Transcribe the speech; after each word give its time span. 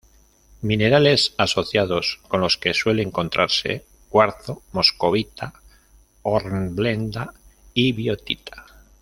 Minerales 0.63 1.35
asociados 1.37 2.21
con 2.27 2.41
los 2.41 2.57
que 2.57 2.73
suele 2.73 3.03
encontrarse: 3.03 3.85
cuarzo, 4.09 4.63
moscovita, 4.71 5.53
hornblenda 6.23 7.35
y 7.75 7.91
biotita. 7.91 8.65